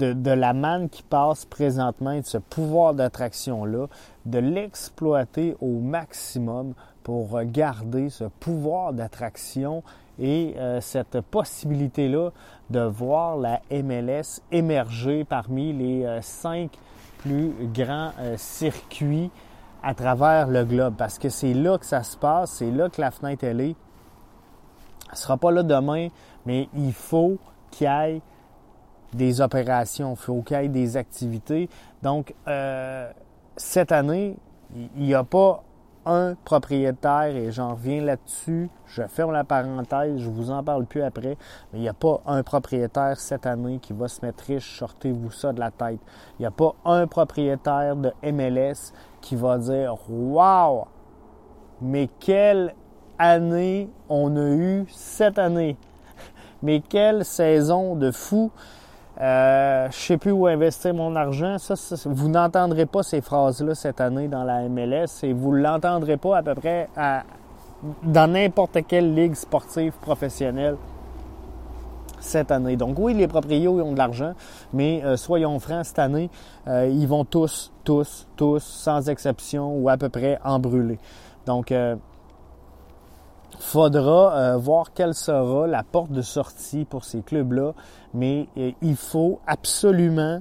de, 0.00 0.30
la 0.30 0.52
manne 0.52 0.88
qui 0.88 1.04
passe 1.04 1.44
présentement 1.44 2.18
de 2.18 2.24
ce 2.24 2.38
pouvoir 2.38 2.94
d'attraction-là, 2.94 3.86
de 4.26 4.38
l'exploiter 4.38 5.56
au 5.60 5.78
maximum 5.78 6.74
pour 7.04 7.40
garder 7.44 8.10
ce 8.10 8.24
pouvoir 8.24 8.92
d'attraction 8.92 9.84
et 10.18 10.54
euh, 10.56 10.80
cette 10.80 11.20
possibilité-là 11.20 12.30
de 12.70 12.80
voir 12.80 13.36
la 13.36 13.60
MLS 13.70 14.40
émerger 14.50 15.24
parmi 15.24 15.72
les 15.72 16.04
euh, 16.04 16.20
cinq 16.22 16.70
plus 17.18 17.52
grands 17.72 18.12
euh, 18.20 18.36
circuits 18.36 19.30
à 19.82 19.94
travers 19.94 20.48
le 20.48 20.64
globe. 20.64 20.94
Parce 20.96 21.18
que 21.18 21.28
c'est 21.28 21.54
là 21.54 21.78
que 21.78 21.86
ça 21.86 22.02
se 22.02 22.16
passe, 22.16 22.52
c'est 22.52 22.70
là 22.70 22.88
que 22.88 23.00
la 23.00 23.10
fenêtre 23.10 23.44
elle 23.44 23.60
est. 23.60 23.76
Elle 25.06 25.12
ne 25.12 25.16
sera 25.16 25.36
pas 25.36 25.50
là 25.50 25.62
demain, 25.62 26.08
mais 26.46 26.68
il 26.74 26.92
faut 26.92 27.38
qu'il 27.70 27.86
y 27.86 27.90
ait 27.90 28.22
des 29.12 29.40
opérations, 29.40 30.14
il 30.14 30.16
faut 30.16 30.42
qu'il 30.42 30.56
y 30.56 30.64
ait 30.64 30.68
des 30.68 30.96
activités. 30.96 31.68
Donc, 32.02 32.34
cette 33.56 33.92
année, 33.92 34.36
il 34.74 35.02
n'y 35.02 35.14
a 35.14 35.22
pas 35.22 35.62
un 36.06 36.34
propriétaire, 36.44 37.34
et 37.36 37.50
j'en 37.50 37.74
reviens 37.74 38.02
là-dessus, 38.02 38.70
je 38.86 39.02
ferme 39.02 39.32
la 39.32 39.44
parenthèse, 39.44 40.18
je 40.18 40.28
vous 40.28 40.50
en 40.50 40.62
parle 40.62 40.84
plus 40.84 41.02
après, 41.02 41.36
mais 41.72 41.78
il 41.78 41.82
n'y 41.82 41.88
a 41.88 41.94
pas 41.94 42.20
un 42.26 42.42
propriétaire 42.42 43.18
cette 43.18 43.46
année 43.46 43.78
qui 43.80 43.92
va 43.92 44.08
se 44.08 44.24
mettre 44.24 44.44
riche, 44.44 44.78
sortez-vous 44.78 45.30
ça 45.30 45.52
de 45.52 45.60
la 45.60 45.70
tête. 45.70 46.00
Il 46.38 46.42
n'y 46.42 46.46
a 46.46 46.50
pas 46.50 46.74
un 46.84 47.06
propriétaire 47.06 47.96
de 47.96 48.12
MLS 48.22 48.92
qui 49.20 49.36
va 49.36 49.58
dire 49.58 49.96
Wow! 50.08 50.86
Mais 51.80 52.08
quelle 52.20 52.74
année 53.18 53.90
on 54.08 54.36
a 54.36 54.50
eu 54.50 54.86
cette 54.90 55.38
année! 55.38 55.76
Mais 56.62 56.80
quelle 56.80 57.24
saison 57.24 57.96
de 57.96 58.10
fou! 58.10 58.50
Euh, 59.20 59.88
je 59.90 59.96
sais 59.96 60.16
plus 60.16 60.32
où 60.32 60.46
investir 60.46 60.92
mon 60.94 61.14
argent. 61.14 61.58
Ça, 61.58 61.74
vous 62.06 62.28
n'entendrez 62.28 62.86
pas 62.86 63.02
ces 63.02 63.20
phrases-là 63.20 63.74
cette 63.74 64.00
année 64.00 64.28
dans 64.28 64.44
la 64.44 64.68
MLS 64.68 65.22
et 65.22 65.32
vous 65.32 65.52
l'entendrez 65.52 66.16
pas 66.16 66.38
à 66.38 66.42
peu 66.42 66.54
près 66.54 66.88
dans 68.02 68.30
n'importe 68.30 68.78
quelle 68.86 69.14
ligue 69.14 69.34
sportive 69.34 69.92
professionnelle 70.00 70.76
cette 72.24 72.50
année. 72.50 72.76
Donc 72.76 72.98
oui, 72.98 73.14
les 73.14 73.28
proprios 73.28 73.80
ont 73.80 73.92
de 73.92 73.98
l'argent, 73.98 74.32
mais 74.72 75.02
euh, 75.04 75.16
soyons 75.16 75.58
francs, 75.60 75.84
cette 75.84 75.98
année, 75.98 76.30
euh, 76.66 76.88
ils 76.90 77.06
vont 77.06 77.24
tous, 77.24 77.72
tous, 77.84 78.26
tous, 78.36 78.62
sans 78.62 79.08
exception 79.08 79.76
ou 79.76 79.88
à 79.88 79.96
peu 79.96 80.08
près 80.08 80.38
en 80.42 80.58
brûler. 80.58 80.98
Donc 81.46 81.70
euh, 81.70 81.96
faudra 83.58 84.34
euh, 84.34 84.56
voir 84.56 84.92
quelle 84.92 85.14
sera 85.14 85.66
la 85.66 85.82
porte 85.82 86.10
de 86.12 86.22
sortie 86.22 86.84
pour 86.84 87.04
ces 87.04 87.22
clubs-là, 87.22 87.72
mais 88.12 88.48
euh, 88.56 88.72
il 88.82 88.96
faut 88.96 89.40
absolument, 89.46 90.40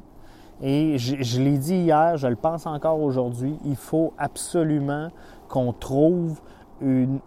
et 0.61 0.97
je, 0.97 1.41
l'ai 1.41 1.57
dit 1.57 1.75
hier, 1.75 2.17
je 2.17 2.27
le 2.27 2.35
pense 2.35 2.65
encore 2.65 3.01
aujourd'hui, 3.01 3.57
il 3.65 3.75
faut 3.75 4.13
absolument 4.17 5.09
qu'on 5.49 5.73
trouve 5.73 6.39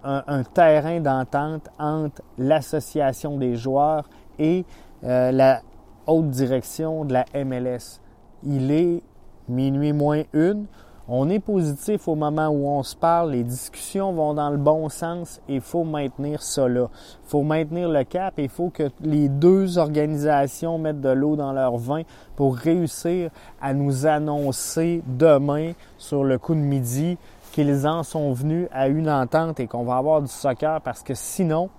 un, 0.05 0.43
terrain 0.43 1.01
d'entente 1.01 1.69
entre 1.79 2.23
l'association 2.39 3.39
des 3.39 3.57
joueurs 3.57 4.09
et 4.39 4.65
euh, 5.05 5.33
la 5.33 5.63
haute 6.07 6.29
direction 6.31 7.05
de 7.05 7.15
la 7.15 7.25
MLS. 7.45 8.01
Il 8.43 8.71
est 8.71 9.03
minuit 9.49 9.93
moins 9.93 10.23
une. 10.33 10.67
On 11.09 11.31
est 11.31 11.39
positif 11.39 12.09
au 12.09 12.17
moment 12.17 12.49
où 12.49 12.67
on 12.67 12.83
se 12.83 12.97
parle, 12.97 13.31
les 13.31 13.45
discussions 13.45 14.13
vont 14.13 14.35
dans 14.35 14.51
le 14.51 14.57
bon 14.57 14.89
sens 14.89 15.41
et 15.49 15.55
il 15.55 15.61
faut 15.61 15.85
maintenir 15.85 16.41
là. 16.57 16.89
Il 16.91 17.29
faut 17.29 17.43
maintenir 17.43 17.89
le 17.89 18.03
cap 18.03 18.37
et 18.39 18.45
il 18.45 18.49
faut 18.49 18.71
que 18.71 18.91
les 19.03 19.29
deux 19.29 19.79
organisations 19.79 20.79
mettent 20.79 21.01
de 21.01 21.11
l'eau 21.11 21.37
dans 21.37 21.53
leur 21.53 21.77
vin 21.77 22.03
pour 22.35 22.57
réussir 22.57 23.31
à 23.63 23.73
nous 23.73 24.07
annoncer 24.07 25.01
demain 25.07 25.75
sur 25.97 26.25
le 26.25 26.39
coup 26.39 26.57
de 26.57 26.61
midi 26.61 27.19
qu'ils 27.53 27.87
en 27.87 28.03
sont 28.03 28.33
venus 28.33 28.67
à 28.73 28.89
une 28.89 29.09
entente 29.09 29.61
et 29.61 29.69
qu'on 29.69 29.85
va 29.85 29.99
avoir 29.99 30.21
du 30.23 30.29
soccer 30.29 30.81
parce 30.81 31.05
que 31.05 31.15
sinon, 31.15 31.71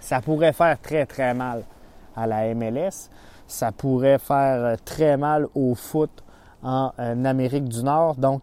ça 0.00 0.22
pourrait 0.22 0.54
faire 0.54 0.80
très 0.80 1.04
très 1.04 1.34
mal 1.34 1.64
à 2.16 2.26
la 2.26 2.54
MLS, 2.54 3.10
ça 3.46 3.72
pourrait 3.72 4.18
faire 4.18 4.78
très 4.86 5.18
mal 5.18 5.48
au 5.54 5.74
foot 5.74 6.24
en, 6.62 6.92
Amérique 6.98 7.68
du 7.68 7.82
Nord. 7.82 8.16
Donc, 8.16 8.42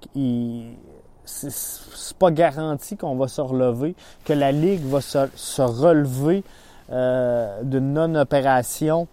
c'est 1.26 2.18
pas 2.18 2.32
garanti 2.32 2.98
qu'on 2.98 3.16
va 3.16 3.28
se 3.28 3.42
relever, 3.42 3.96
que 4.26 4.34
la 4.34 4.52
Ligue 4.52 4.86
va 4.86 5.02
se, 5.02 5.62
relever 5.62 6.44
euh, 6.92 7.62
d'une 7.64 7.94
non-opération 7.94 9.08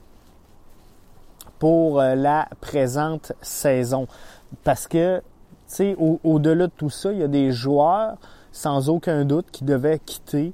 pour 1.58 2.00
euh, 2.00 2.14
la 2.14 2.48
présente 2.60 3.32
saison. 3.42 4.06
Parce 4.62 4.86
que, 4.86 5.18
tu 5.18 5.22
sais, 5.66 5.96
au-delà 5.98 6.66
de 6.66 6.72
tout 6.76 6.90
ça, 6.90 7.12
il 7.12 7.18
y 7.18 7.22
a 7.22 7.28
des 7.28 7.50
joueurs, 7.50 8.16
sans 8.52 8.88
aucun 8.88 9.24
doute, 9.24 9.46
qui 9.50 9.64
devaient 9.64 9.98
quitter 9.98 10.52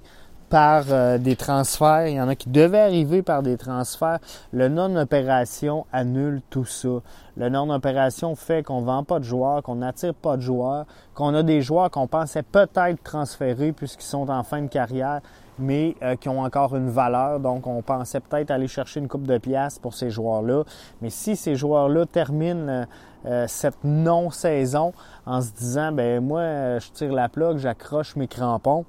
par 0.50 0.87
euh, 0.90 1.16
des 1.16 1.37
transferts. 1.37 2.09
Il 2.09 2.14
y 2.14 2.21
en 2.21 2.28
a 2.28 2.35
qui 2.35 2.50
devaient 2.50 2.80
arriver 2.80 3.23
par 3.23 3.42
des 3.42 3.57
transferts. 3.57 4.19
Le 4.52 4.69
non-opération 4.69 5.87
annule 5.92 6.42
tout 6.50 6.64
ça. 6.64 6.88
Le 7.37 7.49
non-opération 7.49 8.35
fait 8.35 8.64
qu'on 8.64 8.83
vend 8.83 9.04
pas 9.04 9.21
de 9.21 9.25
joueurs, 9.25 9.62
qu'on 9.62 9.76
n'attire 9.76 10.12
pas 10.12 10.37
de 10.37 10.42
joueurs, 10.42 10.87
qu'on 11.14 11.35
a 11.35 11.45
des 11.45 11.62
joueurs 11.62 11.90
qu'on 11.90 12.09
pensait 12.09 12.42
peut-être 12.42 13.02
transférer 13.02 13.73
puisqu'ils 13.73 14.07
sont 14.07 14.28
en 14.28 14.42
fin 14.42 14.61
de 14.61 14.66
carrière, 14.66 15.21
mais 15.61 15.95
euh, 16.02 16.16
qui 16.16 16.28
ont 16.28 16.40
encore 16.40 16.75
une 16.75 16.90
valeur. 16.90 17.38
Donc, 17.38 17.69
on 17.69 17.80
pensait 17.80 18.21
peut-être 18.21 18.50
aller 18.50 18.69
chercher 18.69 18.99
une 18.99 19.09
coupe 19.09 19.28
de 19.28 19.38
pièces 19.38 19.78
pour 19.78 19.95
ces 19.95 20.11
joueurs-là. 20.11 20.64
Mais 21.00 21.11
si 21.11 21.37
ces 21.37 21.54
joueurs-là 21.54 22.07
terminent 22.07 22.87
euh, 23.25 23.45
cette 23.47 23.85
non-saison 23.85 24.95
en 25.26 25.40
se 25.40 25.52
disant, 25.52 25.92
ben 25.92 26.21
moi, 26.21 26.78
je 26.80 26.90
tire 26.90 27.12
la 27.12 27.28
plaque, 27.28 27.59
j'accroche 27.59 28.16
mes 28.16 28.26
crampons, 28.26 28.85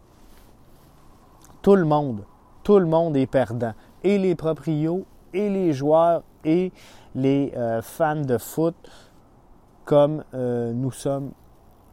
tout 1.62 1.75
le 1.75 1.86
monde, 1.86 2.24
tout 2.63 2.80
le 2.80 2.86
monde 2.86 3.15
est 3.18 3.27
perdant. 3.27 3.74
Et 4.03 4.18
les 4.18 4.36
proprios, 4.36 5.06
et 5.34 5.50
les 5.50 5.74
joueurs, 5.74 6.24
et 6.44 6.72
les 7.15 7.53
euh, 7.56 7.82
fans 7.82 8.15
de 8.15 8.38
foot, 8.38 8.75
comme 9.86 10.24
euh, 10.34 10.72
nous 10.74 10.91
sommes 10.91 11.32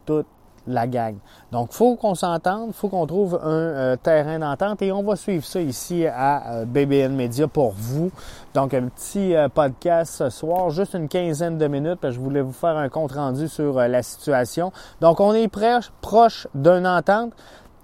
toute 0.07 0.27
la 0.67 0.87
gang. 0.87 1.17
Donc, 1.51 1.73
faut 1.73 1.97
qu'on 1.97 2.15
s'entende, 2.15 2.75
faut 2.75 2.89
qu'on 2.89 3.07
trouve 3.07 3.41
un 3.43 3.49
euh, 3.49 3.97
terrain 3.97 4.39
d'entente 4.39 4.83
et 4.83 4.93
on 4.93 5.03
va 5.03 5.17
suivre 5.17 5.45
ça 5.45 5.61
ici 5.61 6.07
à 6.07 6.65
BBN 6.67 7.15
Media 7.15 7.49
pour 7.49 7.73
vous. 7.73 8.11
Donc, 8.55 8.75
un 8.75 8.89
petit 8.89 9.35
podcast 9.55 10.15
ce 10.17 10.31
soir, 10.31 10.69
juste 10.71 10.95
une 10.95 11.09
quinzaine 11.09 11.57
de 11.57 11.67
minutes, 11.69 11.99
parce 12.01 12.15
que 12.15 12.21
je 12.21 12.25
voulais 12.25 12.43
vous 12.43 12.53
faire 12.53 12.77
un 12.77 12.91
compte 12.91 13.13
rendu 13.13 13.49
sur 13.49 13.75
la 13.75 14.03
situation. 14.03 14.71
Donc, 15.01 15.21
on 15.21 15.33
est 15.33 15.49
proche 15.49 16.49
d'une 16.55 16.87
entente. 16.87 17.33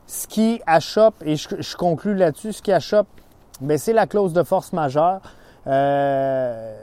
Ce 0.07 0.27
qui 0.27 0.61
achoppe, 0.67 1.23
et 1.25 1.37
je, 1.37 1.49
je 1.59 1.77
conclue 1.77 2.15
là-dessus, 2.15 2.53
ce 2.53 2.63
qui 2.63 2.73
achoppe, 2.73 3.09
ben, 3.61 3.79
c'est 3.79 3.93
la 3.93 4.07
clause 4.07 4.33
de 4.33 4.43
force 4.43 4.73
majeure. 4.73 5.21
Euh, 5.67 6.75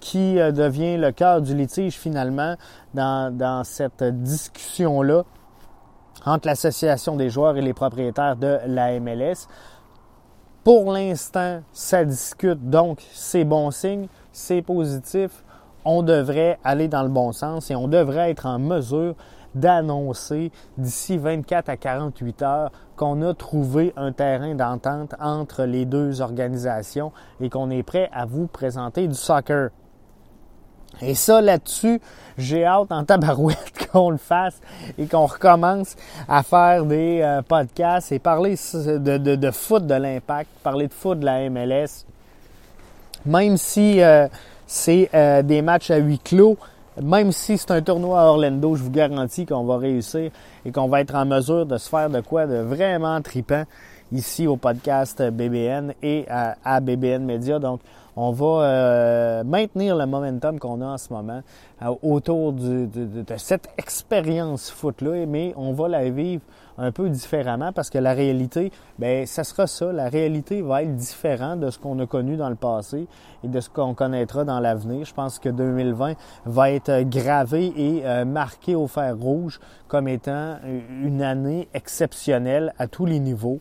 qui 0.00 0.38
euh, 0.38 0.52
devient 0.52 0.96
le 0.96 1.12
cœur 1.12 1.40
du 1.40 1.54
litige 1.54 1.94
finalement 1.94 2.56
dans, 2.94 3.62
cette 3.64 4.02
discussion-là 4.02 5.22
entre 6.24 6.46
l'association 6.46 7.16
des 7.16 7.30
joueurs 7.30 7.56
et 7.56 7.62
les 7.62 7.72
propriétaires 7.72 8.36
de 8.36 8.58
la 8.66 8.98
MLS. 9.00 9.48
Pour 10.64 10.92
l'instant, 10.92 11.62
ça 11.72 12.04
discute, 12.04 12.68
donc 12.70 13.02
c'est 13.12 13.44
bon 13.44 13.70
signe, 13.70 14.06
c'est 14.30 14.62
positif. 14.62 15.44
On 15.84 16.02
devrait 16.02 16.58
aller 16.62 16.86
dans 16.86 17.02
le 17.02 17.08
bon 17.08 17.32
sens 17.32 17.70
et 17.70 17.74
on 17.74 17.88
devrait 17.88 18.30
être 18.30 18.46
en 18.46 18.60
mesure 18.60 19.14
d'annoncer 19.54 20.50
d'ici 20.78 21.18
24 21.18 21.68
à 21.68 21.76
48 21.76 22.42
heures 22.42 22.72
qu'on 22.96 23.22
a 23.22 23.34
trouvé 23.34 23.92
un 23.96 24.12
terrain 24.12 24.54
d'entente 24.54 25.14
entre 25.20 25.64
les 25.64 25.84
deux 25.84 26.20
organisations 26.20 27.12
et 27.40 27.50
qu'on 27.50 27.70
est 27.70 27.82
prêt 27.82 28.08
à 28.12 28.26
vous 28.26 28.46
présenter 28.46 29.08
du 29.08 29.14
soccer. 29.14 29.70
Et 31.00 31.14
ça, 31.14 31.40
là-dessus, 31.40 32.00
j'ai 32.36 32.64
hâte 32.64 32.92
en 32.92 33.04
tabarouette 33.04 33.88
qu'on 33.92 34.10
le 34.10 34.18
fasse 34.18 34.60
et 34.98 35.06
qu'on 35.06 35.26
recommence 35.26 35.96
à 36.28 36.42
faire 36.42 36.84
des 36.84 37.20
euh, 37.22 37.42
podcasts 37.42 38.12
et 38.12 38.18
parler 38.18 38.56
de, 38.74 39.50
foot 39.50 39.86
de 39.86 39.94
l'impact, 39.94 40.50
parler 40.62 40.88
de 40.88 40.92
foot 40.92 41.18
de 41.18 41.24
la 41.24 41.48
MLS. 41.48 42.04
Même 43.24 43.56
si 43.56 44.02
euh, 44.02 44.28
c'est 44.66 45.08
euh, 45.14 45.42
des 45.42 45.62
matchs 45.62 45.90
à 45.90 45.96
huis 45.96 46.18
clos, 46.18 46.58
même 47.00 47.32
si 47.32 47.56
c'est 47.56 47.70
un 47.70 47.80
tournoi 47.80 48.20
à 48.20 48.24
Orlando, 48.26 48.74
je 48.74 48.82
vous 48.82 48.90
garantis 48.90 49.46
qu'on 49.46 49.64
va 49.64 49.78
réussir 49.78 50.30
et 50.64 50.72
qu'on 50.72 50.88
va 50.88 51.00
être 51.00 51.14
en 51.14 51.24
mesure 51.24 51.64
de 51.66 51.78
se 51.78 51.88
faire 51.88 52.10
de 52.10 52.20
quoi 52.20 52.46
de 52.46 52.56
vraiment 52.56 53.20
tripant 53.22 53.64
ici 54.12 54.46
au 54.46 54.56
podcast 54.56 55.22
BBN 55.22 55.94
et 56.02 56.26
à, 56.28 56.80
BBN 56.80 57.24
Media. 57.24 57.58
Donc, 57.58 57.80
on 58.14 58.30
va 58.30 58.46
euh, 58.46 59.44
maintenir 59.44 59.96
le 59.96 60.04
momentum 60.04 60.58
qu'on 60.58 60.82
a 60.82 60.86
en 60.86 60.98
ce 60.98 61.10
moment 61.12 61.40
euh, 61.82 61.94
autour 62.02 62.52
de, 62.52 62.88
cette 63.38 63.68
expérience 63.78 64.70
foot-là, 64.70 65.24
mais 65.26 65.54
on 65.56 65.72
va 65.72 65.88
la 65.88 66.10
vivre 66.10 66.42
un 66.78 66.92
peu 66.92 67.08
différemment 67.08 67.72
parce 67.72 67.90
que 67.90 67.98
la 67.98 68.12
réalité, 68.12 68.72
ben 68.98 69.26
ça 69.26 69.44
sera 69.44 69.66
ça. 69.66 69.92
La 69.92 70.08
réalité 70.08 70.62
va 70.62 70.82
être 70.82 70.94
différente 70.94 71.60
de 71.60 71.70
ce 71.70 71.78
qu'on 71.78 71.98
a 72.00 72.06
connu 72.06 72.36
dans 72.36 72.48
le 72.48 72.54
passé 72.54 73.06
et 73.44 73.48
de 73.48 73.60
ce 73.60 73.68
qu'on 73.68 73.94
connaîtra 73.94 74.44
dans 74.44 74.60
l'avenir. 74.60 75.04
Je 75.04 75.14
pense 75.14 75.38
que 75.38 75.48
2020 75.48 76.14
va 76.46 76.70
être 76.70 77.02
gravé 77.02 77.72
et 77.76 78.06
euh, 78.06 78.24
marqué 78.24 78.74
au 78.74 78.86
fer 78.86 79.16
rouge 79.16 79.60
comme 79.88 80.08
étant 80.08 80.56
une 81.02 81.22
année 81.22 81.68
exceptionnelle 81.74 82.72
à 82.78 82.86
tous 82.86 83.06
les 83.06 83.18
niveaux 83.18 83.60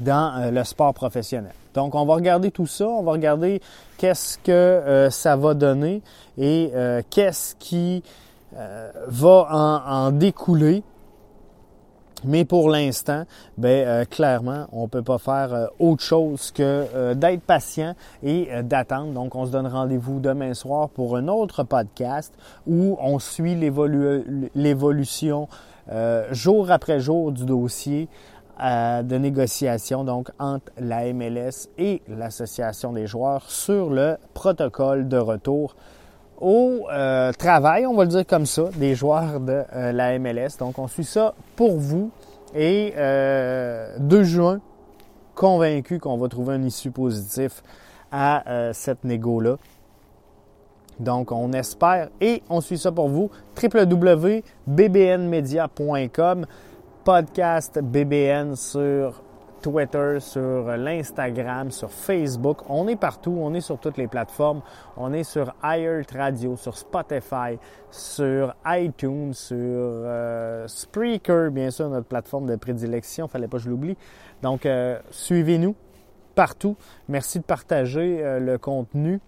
dans 0.00 0.52
le 0.52 0.62
sport 0.64 0.94
professionnel. 0.94 1.52
Donc, 1.78 1.94
on 1.94 2.04
va 2.04 2.14
regarder 2.14 2.50
tout 2.50 2.66
ça, 2.66 2.88
on 2.88 3.04
va 3.04 3.12
regarder 3.12 3.60
qu'est-ce 3.98 4.36
que 4.38 4.50
euh, 4.50 5.10
ça 5.10 5.36
va 5.36 5.54
donner 5.54 6.02
et 6.36 6.72
euh, 6.74 7.02
qu'est-ce 7.08 7.54
qui 7.54 8.02
euh, 8.56 8.90
va 9.06 9.46
en, 9.86 10.10
découler. 10.10 10.82
Mais 12.24 12.44
pour 12.44 12.68
l'instant, 12.68 13.24
ben 13.56 14.04
clairement, 14.06 14.66
on 14.72 14.82
ne 14.82 14.88
peut 14.88 15.02
pas 15.02 15.18
faire 15.18 15.68
autre 15.78 16.02
chose 16.02 16.50
que 16.50 17.14
d'être 17.14 17.42
patient 17.42 17.94
et 18.22 18.48
d'attendre. 18.62 19.12
Donc, 19.12 19.34
on 19.34 19.46
se 19.46 19.52
donne 19.52 19.66
rendez-vous 19.68 20.18
demain 20.18 20.54
soir 20.54 20.88
pour 20.88 21.16
un 21.16 21.28
autre 21.28 21.62
podcast 21.62 22.34
où 22.66 22.96
on 23.00 23.18
suit 23.18 23.54
l'évolution 24.54 25.48
jour 26.32 26.70
après 26.70 27.00
jour 27.00 27.32
du 27.32 27.44
dossier 27.44 28.08
de 28.60 29.16
négociation 29.16 30.02
donc 30.02 30.30
entre 30.40 30.72
la 30.78 31.12
MLS 31.12 31.68
et 31.78 32.02
l'association 32.08 32.92
des 32.92 33.06
joueurs 33.06 33.48
sur 33.48 33.90
le 33.90 34.16
protocole 34.34 35.06
de 35.06 35.16
retour 35.16 35.76
au 36.40 36.86
euh, 36.90 37.32
travail, 37.32 37.86
on 37.86 37.94
va 37.94 38.04
le 38.04 38.10
dire 38.10 38.26
comme 38.26 38.46
ça, 38.46 38.64
des 38.76 38.94
joueurs 38.94 39.40
de 39.40 39.64
euh, 39.74 39.92
la 39.92 40.18
MLS. 40.18 40.56
Donc 40.58 40.78
on 40.78 40.86
suit 40.86 41.04
ça 41.04 41.34
pour 41.56 41.78
vous 41.78 42.10
et 42.54 42.94
euh, 42.96 43.96
2 43.98 44.24
juin, 44.24 44.60
convaincu 45.34 45.98
qu'on 45.98 46.16
va 46.16 46.28
trouver 46.28 46.54
un 46.54 46.62
issue 46.62 46.90
positif 46.90 47.62
à 48.10 48.50
euh, 48.50 48.72
cette 48.72 49.04
négo-là. 49.04 49.56
Donc, 50.98 51.30
on 51.30 51.52
espère 51.52 52.08
et 52.20 52.42
on 52.48 52.60
suit 52.60 52.78
ça 52.78 52.90
pour 52.90 53.08
vous. 53.08 53.30
www.bbnmedia.com 53.62 56.46
podcast 57.04 57.78
BBN 57.80 58.56
sur 58.56 59.22
Twitter, 59.60 60.18
sur 60.20 60.76
l'Instagram, 60.76 61.70
sur 61.70 61.90
Facebook. 61.90 62.58
On 62.68 62.88
est 62.88 62.96
partout, 62.96 63.36
on 63.40 63.54
est 63.54 63.60
sur 63.60 63.78
toutes 63.78 63.96
les 63.96 64.06
plateformes. 64.06 64.62
On 64.96 65.12
est 65.12 65.24
sur 65.24 65.54
iHeart 65.62 66.10
Radio, 66.12 66.56
sur 66.56 66.76
Spotify, 66.76 67.58
sur 67.90 68.54
iTunes, 68.66 69.32
sur 69.34 69.56
euh, 69.58 70.66
Spreaker, 70.66 71.50
bien 71.50 71.70
sûr, 71.70 71.88
notre 71.88 72.06
plateforme 72.06 72.46
de 72.46 72.56
prédilection. 72.56 73.28
Fallait 73.28 73.48
pas 73.48 73.58
que 73.58 73.64
je 73.64 73.70
l'oublie. 73.70 73.96
Donc, 74.42 74.66
euh, 74.66 74.98
suivez-nous 75.10 75.74
partout. 76.34 76.76
Merci 77.08 77.40
de 77.40 77.44
partager 77.44 78.24
euh, 78.24 78.40
le 78.40 78.58
contenu. 78.58 79.20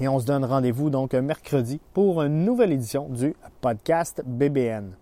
Et 0.00 0.08
on 0.08 0.18
se 0.18 0.26
donne 0.26 0.44
rendez-vous 0.44 0.90
donc 0.90 1.14
mercredi 1.14 1.80
pour 1.92 2.22
une 2.22 2.44
nouvelle 2.44 2.72
édition 2.72 3.08
du 3.08 3.36
podcast 3.60 4.22
BBN. 4.26 4.96